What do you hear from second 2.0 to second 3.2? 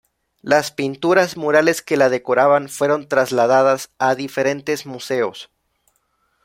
decoraban, fueron